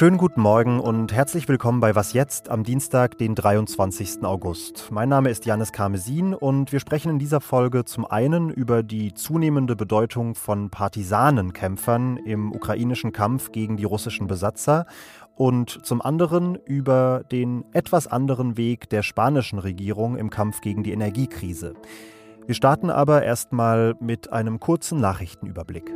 [0.00, 4.24] Schönen guten Morgen und herzlich willkommen bei Was jetzt am Dienstag, den 23.
[4.24, 4.88] August.
[4.90, 9.12] Mein Name ist Janis Karmesin und wir sprechen in dieser Folge zum einen über die
[9.12, 14.86] zunehmende Bedeutung von Partisanenkämpfern im ukrainischen Kampf gegen die russischen Besatzer
[15.34, 20.92] und zum anderen über den etwas anderen Weg der spanischen Regierung im Kampf gegen die
[20.92, 21.74] Energiekrise.
[22.46, 25.92] Wir starten aber erstmal mit einem kurzen Nachrichtenüberblick.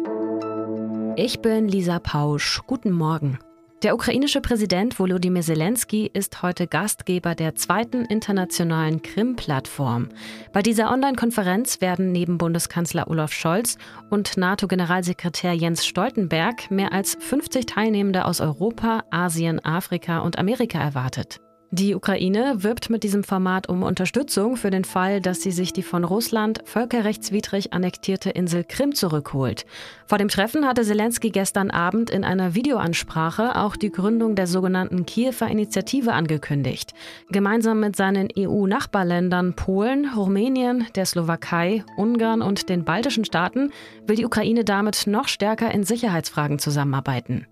[1.17, 2.61] Ich bin Lisa Pausch.
[2.67, 3.39] Guten Morgen.
[3.85, 10.09] Der ukrainische Präsident Volodymyr Zelensky ist heute Gastgeber der zweiten internationalen Krim-Plattform.
[10.55, 13.77] Bei dieser Online-Konferenz werden neben Bundeskanzler Olaf Scholz
[14.09, 21.44] und NATO-Generalsekretär Jens Stoltenberg mehr als 50 Teilnehmende aus Europa, Asien, Afrika und Amerika erwartet.
[21.77, 25.83] Die Ukraine wirbt mit diesem Format um Unterstützung für den Fall, dass sie sich die
[25.83, 29.67] von Russland völkerrechtswidrig annektierte Insel Krim zurückholt.
[30.07, 35.05] Vor dem Treffen hatte Zelensky gestern Abend in einer Videoansprache auch die Gründung der sogenannten
[35.05, 36.95] Kiewer Initiative angekündigt.
[37.31, 43.73] Gemeinsam mit seinen EU-Nachbarländern Polen, Rumänien, der Slowakei, Ungarn und den baltischen Staaten
[44.07, 47.49] will die Ukraine damit noch stärker in Sicherheitsfragen zusammenarbeiten.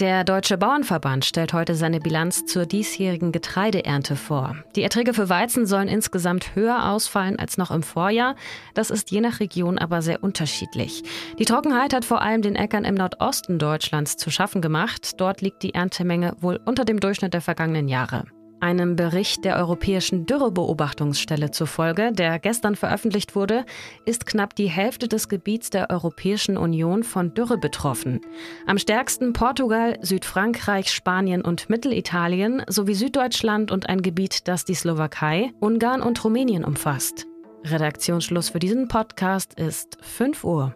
[0.00, 4.54] Der Deutsche Bauernverband stellt heute seine Bilanz zur diesjährigen Getreideernte vor.
[4.76, 8.36] Die Erträge für Weizen sollen insgesamt höher ausfallen als noch im Vorjahr.
[8.74, 11.02] Das ist je nach Region aber sehr unterschiedlich.
[11.40, 15.20] Die Trockenheit hat vor allem den Äckern im Nordosten Deutschlands zu schaffen gemacht.
[15.20, 18.22] Dort liegt die Erntemenge wohl unter dem Durchschnitt der vergangenen Jahre.
[18.60, 23.64] Einem Bericht der Europäischen Dürrebeobachtungsstelle zufolge, der gestern veröffentlicht wurde,
[24.04, 28.20] ist knapp die Hälfte des Gebiets der Europäischen Union von Dürre betroffen.
[28.66, 35.52] Am stärksten Portugal, Südfrankreich, Spanien und Mittelitalien sowie Süddeutschland und ein Gebiet, das die Slowakei,
[35.60, 37.26] Ungarn und Rumänien umfasst.
[37.64, 40.74] Redaktionsschluss für diesen Podcast ist 5 Uhr.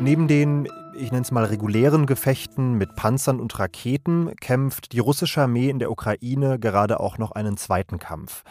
[0.00, 5.42] Neben den ich nenne es mal regulären Gefechten mit Panzern und Raketen kämpft die russische
[5.42, 8.42] Armee in der Ukraine gerade auch noch einen zweiten Kampf.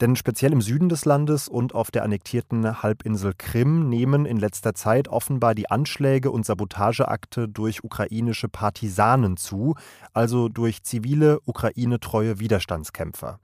[0.00, 4.74] Denn speziell im Süden des Landes und auf der annektierten Halbinsel Krim nehmen in letzter
[4.74, 9.74] Zeit offenbar die Anschläge und Sabotageakte durch ukrainische Partisanen zu,
[10.14, 13.40] also durch zivile ukrainetreue Widerstandskämpfer.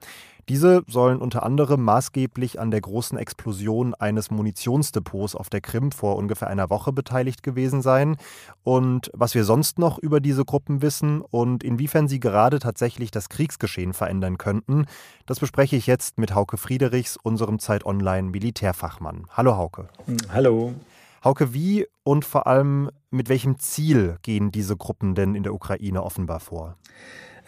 [0.49, 6.15] Diese sollen unter anderem maßgeblich an der großen Explosion eines Munitionsdepots auf der Krim vor
[6.15, 8.15] ungefähr einer Woche beteiligt gewesen sein.
[8.63, 13.27] Und was wir sonst noch über diese Gruppen wissen und inwiefern sie gerade tatsächlich das
[13.27, 14.85] Kriegsgeschehen verändern könnten,
[15.25, 19.25] das bespreche ich jetzt mit Hauke Friedrichs, unserem Zeit Online Militärfachmann.
[19.31, 19.89] Hallo Hauke.
[20.31, 20.73] Hallo.
[21.25, 26.03] Hauke, wie und vor allem mit welchem Ziel gehen diese Gruppen denn in der Ukraine
[26.03, 26.77] offenbar vor?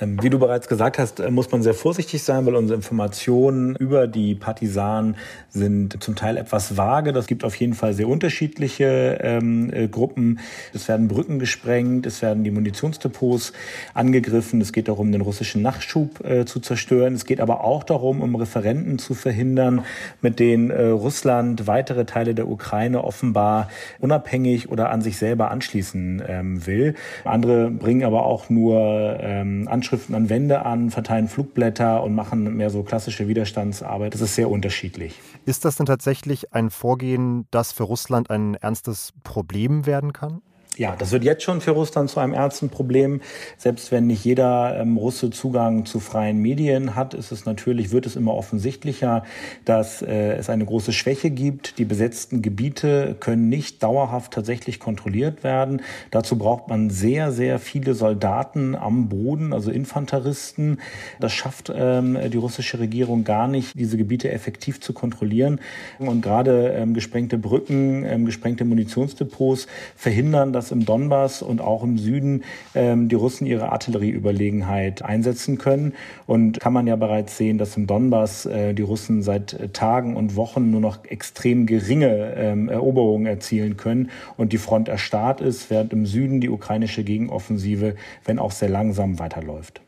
[0.02, 3.76] Ähm, wie du bereits gesagt hast, äh, muss man sehr vorsichtig sein, weil unsere Informationen
[3.76, 5.18] über die Partisanen
[5.50, 7.12] sind zum Teil etwas vage.
[7.12, 10.40] Das gibt auf jeden Fall sehr unterschiedliche ähm, äh, Gruppen.
[10.74, 13.54] Es werden Brücken gesprengt, es werden die Munitionsdepots
[13.94, 14.62] angegriffen.
[14.62, 17.14] Es geht darum, den russischen Nachschub äh, zu zerstören.
[17.14, 19.84] Es geht aber auch darum, um Referenten zu verhindern,
[20.22, 26.24] mit denen äh, Russland weitere Teile der Ukraine offenbar unabhängig oder an sich selber anschließen
[26.28, 26.96] ähm, will.
[27.26, 32.70] Andere bringen aber auch nur ähm, Anschriften an Wände an, verteilen Flugblätter und machen mehr
[32.70, 34.14] so klassische Widerstandsarbeit.
[34.14, 35.20] Das ist sehr unterschiedlich.
[35.48, 40.44] Ist das denn tatsächlich ein Vorgehen, das für Russland ein ernstes Problem werden kann?
[40.80, 43.20] Ja, das wird jetzt schon für Russland zu einem ernsten Problem.
[43.58, 48.06] Selbst wenn nicht jeder ähm, Russe Zugang zu freien Medien hat, ist es natürlich, wird
[48.06, 49.26] es immer offensichtlicher,
[49.66, 51.80] dass äh, es eine große Schwäche gibt.
[51.80, 55.82] Die besetzten Gebiete können nicht dauerhaft tatsächlich kontrolliert werden.
[56.12, 60.80] Dazu braucht man sehr, sehr viele Soldaten am Boden, also Infanteristen.
[61.20, 65.60] Das schafft ähm, die russische Regierung gar nicht, diese Gebiete effektiv zu kontrollieren.
[65.98, 69.68] Und gerade ähm, gesprengte Brücken, ähm, gesprengte Munitionsdepots
[69.98, 72.44] verhindern, dass im Donbass und auch im Süden
[72.76, 75.94] ähm, die Russen ihre Artillerieüberlegenheit einsetzen können.
[76.28, 80.16] Und kann man ja bereits sehen, dass im Donbass äh, die Russen seit äh, Tagen
[80.16, 85.70] und Wochen nur noch extrem geringe ähm, Eroberungen erzielen können und die Front erstarrt ist,
[85.70, 87.96] während im Süden die ukrainische Gegenoffensive,
[88.26, 89.82] wenn auch sehr langsam, weiterläuft.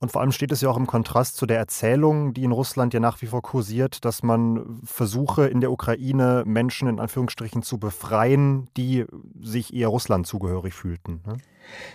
[0.00, 2.94] Und vor allem steht es ja auch im Kontrast zu der Erzählung, die in Russland
[2.94, 7.78] ja nach wie vor kursiert, dass man versuche, in der Ukraine Menschen in Anführungsstrichen zu
[7.78, 9.04] befreien, die
[9.42, 11.20] sich eher Russland zugehörig fühlten.
[11.26, 11.36] Ne?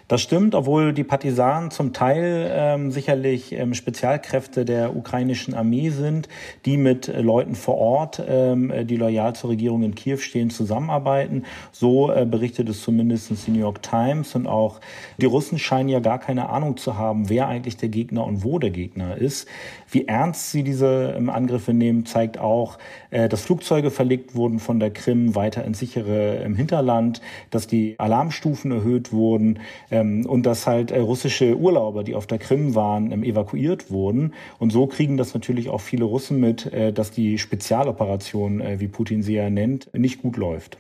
[0.07, 6.30] Das stimmt, obwohl die Partisanen zum Teil ähm, sicherlich ähm, Spezialkräfte der ukrainischen Armee sind,
[6.66, 11.45] die mit äh, Leuten vor Ort, ähm, die loyal zur Regierung in Kiew stehen, zusammenarbeiten.
[11.72, 14.36] So äh, berichtet es zumindest die New York Times.
[14.36, 14.80] Und auch
[15.18, 18.60] die Russen scheinen ja gar keine Ahnung zu haben, wer eigentlich der Gegner und wo
[18.60, 19.48] der Gegner ist.
[19.95, 22.77] Wie ernst sie diese ähm, Angriffe nehmen, zeigt auch,
[23.12, 27.97] äh, dass Flugzeuge verlegt wurden von der Krim weiter ins sichere im Hinterland, dass die
[27.97, 29.59] Alarmstufen erhöht wurden
[29.92, 34.33] ähm, und dass halt äh, russische Urlauber, die auf der Krim waren, ähm, evakuiert wurden.
[34.59, 39.24] Und so kriegen das natürlich auch viele Russen mit, äh, dass die Spezialoperation, wie Putin
[39.24, 40.77] sie ja nennt, nicht gut läuft.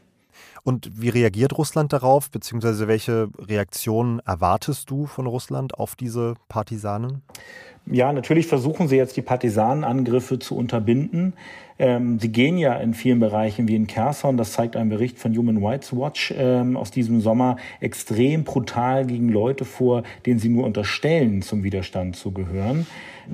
[0.65, 7.21] Und wie reagiert Russland darauf, beziehungsweise welche Reaktionen erwartest du von Russland auf diese Partisanen?
[7.85, 11.33] Ja, natürlich versuchen sie jetzt die Partisanenangriffe zu unterbinden.
[11.77, 15.37] Ähm, sie gehen ja in vielen Bereichen wie in Kherson, das zeigt ein Bericht von
[15.37, 20.65] Human Rights Watch ähm, aus diesem Sommer, extrem brutal gegen Leute vor, denen sie nur
[20.65, 22.87] unterstellen, zum Widerstand zu gehören.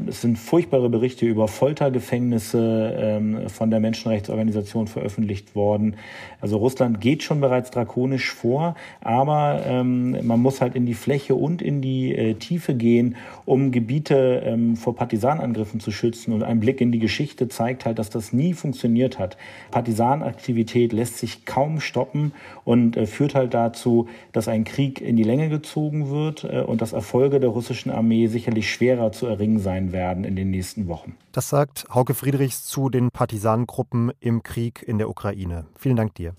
[0.07, 5.95] Es sind furchtbare Berichte über Foltergefängnisse ähm, von der Menschenrechtsorganisation veröffentlicht worden.
[6.39, 11.35] Also Russland geht schon bereits drakonisch vor, aber ähm, man muss halt in die Fläche
[11.35, 13.15] und in die äh, Tiefe gehen,
[13.45, 16.33] um Gebiete ähm, vor Partisanangriffen zu schützen.
[16.33, 19.37] Und ein Blick in die Geschichte zeigt halt, dass das nie funktioniert hat.
[19.71, 22.31] Partisanaktivität lässt sich kaum stoppen
[22.63, 26.81] und äh, führt halt dazu, dass ein Krieg in die Länge gezogen wird äh, und
[26.81, 30.87] dass Erfolge der russischen Armee sicherlich schwerer zu erringen sein sein werden in den nächsten
[30.87, 31.15] Wochen.
[31.31, 35.65] Das sagt Hauke Friedrichs zu den Partisanengruppen im Krieg in der Ukraine.
[35.77, 36.35] Vielen Dank dir.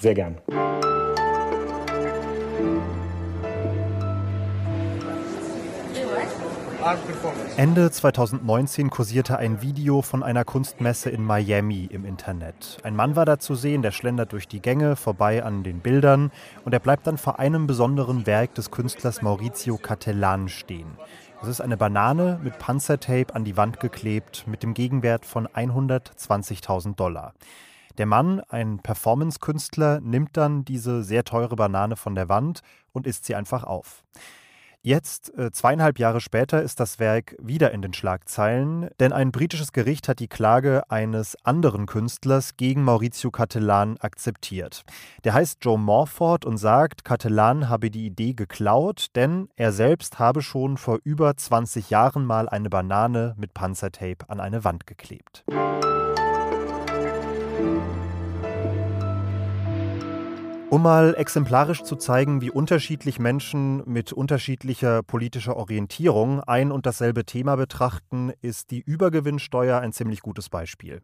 [0.00, 0.38] Sehr gern.
[7.56, 12.78] Ende 2019 kursierte ein Video von einer Kunstmesse in Miami im Internet.
[12.84, 16.30] Ein Mann war da zu sehen, der schlendert durch die Gänge vorbei an den Bildern
[16.64, 20.86] und er bleibt dann vor einem besonderen Werk des Künstlers Maurizio Cattelan stehen.
[21.40, 26.96] Das ist eine Banane mit Panzertape an die Wand geklebt mit dem Gegenwert von 120.000
[26.96, 27.34] Dollar.
[27.98, 32.62] Der Mann, ein Performance-Künstler, nimmt dann diese sehr teure Banane von der Wand
[32.92, 34.02] und isst sie einfach auf.
[34.86, 39.72] Jetzt, äh, zweieinhalb Jahre später, ist das Werk wieder in den Schlagzeilen, denn ein britisches
[39.72, 44.84] Gericht hat die Klage eines anderen Künstlers gegen Maurizio Cattelan akzeptiert.
[45.24, 50.40] Der heißt Joe Morford und sagt, Cattelan habe die Idee geklaut, denn er selbst habe
[50.40, 55.44] schon vor über 20 Jahren mal eine Banane mit Panzertape an eine Wand geklebt.
[60.68, 67.24] Um mal exemplarisch zu zeigen, wie unterschiedlich Menschen mit unterschiedlicher politischer Orientierung ein und dasselbe
[67.24, 71.02] Thema betrachten, ist die Übergewinnsteuer ein ziemlich gutes Beispiel.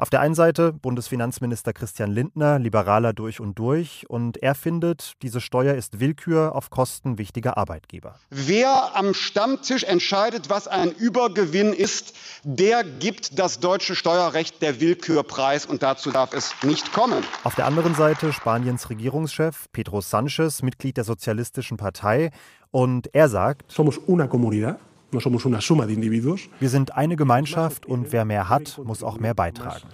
[0.00, 5.40] Auf der einen Seite Bundesfinanzminister Christian Lindner, Liberaler durch und durch, und er findet, diese
[5.40, 8.14] Steuer ist Willkür auf Kosten wichtiger Arbeitgeber.
[8.30, 12.14] Wer am Stammtisch entscheidet, was ein Übergewinn ist,
[12.44, 17.24] der gibt das deutsche Steuerrecht der Willkür preis und dazu darf es nicht kommen.
[17.42, 22.30] Auf der anderen Seite Spaniens Regierungschef Pedro Sánchez, Mitglied der Sozialistischen Partei,
[22.70, 24.78] und er sagt: Somos una comunidad
[25.10, 29.88] wir sind eine Gemeinschaft und wer mehr hat, muss auch mehr beitragen.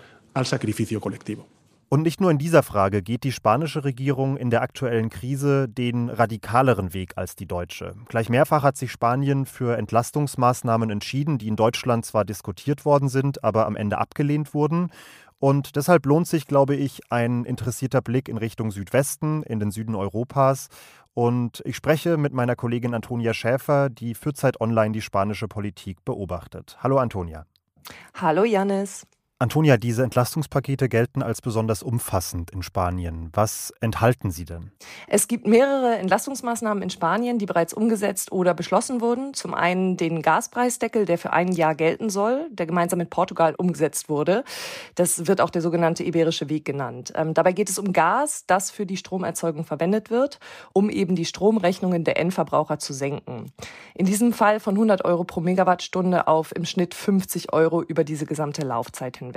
[1.88, 6.08] Und nicht nur in dieser Frage geht die spanische Regierung in der aktuellen Krise den
[6.08, 7.94] radikaleren Weg als die deutsche.
[8.08, 13.44] Gleich mehrfach hat sich Spanien für Entlastungsmaßnahmen entschieden, die in Deutschland zwar diskutiert worden sind,
[13.44, 14.90] aber am Ende abgelehnt wurden.
[15.44, 19.94] Und deshalb lohnt sich, glaube ich, ein interessierter Blick in Richtung Südwesten, in den Süden
[19.94, 20.68] Europas
[21.12, 26.02] und ich spreche mit meiner Kollegin Antonia Schäfer, die für Zeit Online die spanische Politik
[26.06, 26.78] beobachtet.
[26.80, 27.44] Hallo Antonia.
[28.14, 29.06] Hallo Janis.
[29.44, 33.28] Antonia, diese Entlastungspakete gelten als besonders umfassend in Spanien.
[33.34, 34.70] Was enthalten sie denn?
[35.06, 39.34] Es gibt mehrere Entlastungsmaßnahmen in Spanien, die bereits umgesetzt oder beschlossen wurden.
[39.34, 44.08] Zum einen den Gaspreisdeckel, der für ein Jahr gelten soll, der gemeinsam mit Portugal umgesetzt
[44.08, 44.44] wurde.
[44.94, 47.12] Das wird auch der sogenannte Iberische Weg genannt.
[47.14, 50.38] Ähm, dabei geht es um Gas, das für die Stromerzeugung verwendet wird,
[50.72, 53.52] um eben die Stromrechnungen der Endverbraucher zu senken.
[53.94, 58.24] In diesem Fall von 100 Euro pro Megawattstunde auf im Schnitt 50 Euro über diese
[58.24, 59.33] gesamte Laufzeit hinweg.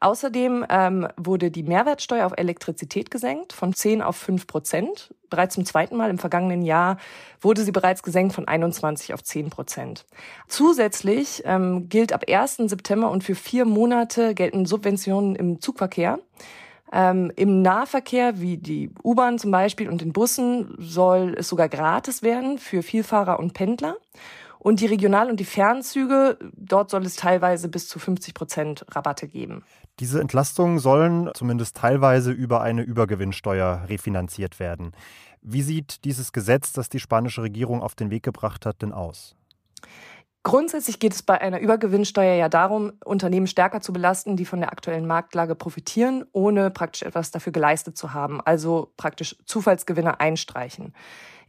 [0.00, 5.14] Außerdem ähm, wurde die Mehrwertsteuer auf Elektrizität gesenkt von 10 auf 5 Prozent.
[5.30, 6.98] Bereits zum zweiten Mal im vergangenen Jahr
[7.40, 10.04] wurde sie bereits gesenkt von 21 auf 10 Prozent.
[10.48, 12.56] Zusätzlich ähm, gilt ab 1.
[12.56, 16.18] September und für vier Monate gelten Subventionen im Zugverkehr.
[16.92, 22.22] Ähm, Im Nahverkehr, wie die U-Bahn zum Beispiel und den Bussen, soll es sogar gratis
[22.22, 23.96] werden für Vielfahrer und Pendler.
[24.62, 29.26] Und die Regional- und die Fernzüge, dort soll es teilweise bis zu 50 Prozent Rabatte
[29.26, 29.64] geben.
[29.98, 34.92] Diese Entlastungen sollen zumindest teilweise über eine Übergewinnsteuer refinanziert werden.
[35.40, 39.34] Wie sieht dieses Gesetz, das die spanische Regierung auf den Weg gebracht hat, denn aus?
[40.44, 44.70] Grundsätzlich geht es bei einer Übergewinnsteuer ja darum, Unternehmen stärker zu belasten, die von der
[44.70, 50.94] aktuellen Marktlage profitieren, ohne praktisch etwas dafür geleistet zu haben, also praktisch Zufallsgewinne einstreichen.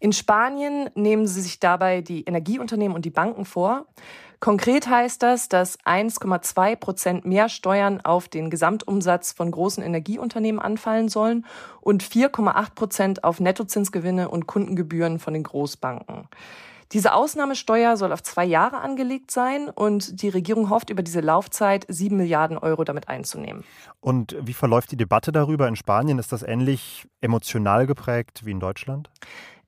[0.03, 3.85] In Spanien nehmen sie sich dabei die Energieunternehmen und die Banken vor.
[4.41, 11.07] Konkret heißt das, dass 1,2 Prozent mehr Steuern auf den Gesamtumsatz von großen Energieunternehmen anfallen
[11.07, 11.45] sollen
[11.79, 16.27] und 4,8 Prozent auf Nettozinsgewinne und Kundengebühren von den Großbanken.
[16.91, 21.85] Diese Ausnahmesteuer soll auf zwei Jahre angelegt sein und die Regierung hofft, über diese Laufzeit
[21.87, 23.63] sieben Milliarden Euro damit einzunehmen.
[24.01, 26.19] Und wie verläuft die Debatte darüber in Spanien?
[26.19, 29.09] Ist das ähnlich emotional geprägt wie in Deutschland?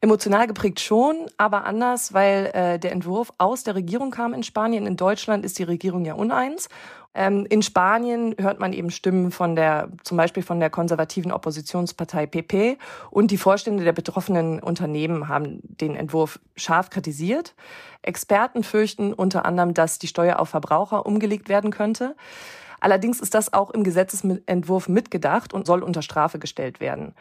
[0.05, 4.85] Emotional geprägt schon, aber anders, weil äh, der Entwurf aus der Regierung kam in Spanien.
[4.85, 6.69] In Deutschland ist die Regierung ja uneins.
[7.15, 12.27] Ähm, in Spanien hört man eben Stimmen von der, zum Beispiel von der konservativen Oppositionspartei
[12.27, 12.77] PP
[13.09, 17.55] und die Vorstände der betroffenen Unternehmen haben den Entwurf scharf kritisiert.
[18.03, 22.15] Experten fürchten unter anderem, dass die Steuer auf Verbraucher umgelegt werden könnte.
[22.79, 27.15] Allerdings ist das auch im Gesetzesentwurf mitgedacht und soll unter Strafe gestellt werden.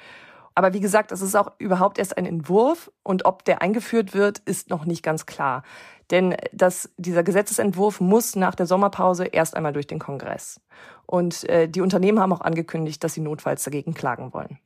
[0.55, 4.39] Aber wie gesagt, es ist auch überhaupt erst ein Entwurf und ob der eingeführt wird,
[4.41, 5.63] ist noch nicht ganz klar.
[6.11, 10.61] Denn das, dieser Gesetzesentwurf muss nach der Sommerpause erst einmal durch den Kongress.
[11.07, 14.59] Und äh, die Unternehmen haben auch angekündigt, dass sie notfalls dagegen klagen wollen.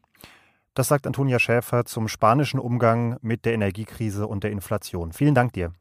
[0.74, 5.12] Das sagt Antonia Schäfer zum spanischen Umgang mit der Energiekrise und der Inflation.
[5.12, 5.72] Vielen Dank dir.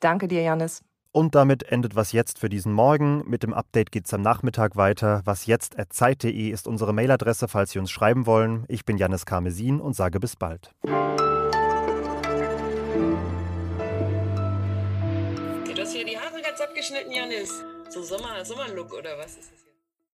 [0.00, 0.82] Danke dir, Janis.
[1.16, 3.22] Und damit endet was jetzt für diesen Morgen.
[3.30, 5.22] Mit dem Update geht es am Nachmittag weiter.
[5.24, 8.64] Was jetzt zeit.de ist unsere Mailadresse, falls Sie uns schreiben wollen.
[8.66, 10.74] Ich bin Janis Karmesin und sage bis bald.
[10.82, 10.90] Du
[15.78, 17.62] hast hier die Haare ganz abgeschnitten, Janis.
[17.90, 19.63] So Sommer, Sommerlook oder was ist das?